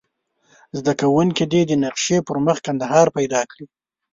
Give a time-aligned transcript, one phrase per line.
[0.77, 3.65] زده کوونکي دې د نقشې پر مخ کندهار پیدا کړي.